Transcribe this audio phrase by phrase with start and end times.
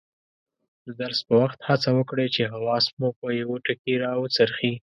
[0.85, 4.73] د درس په وخت هڅه وکړئ چې حواس مو په یوه ټکي راوڅرخي.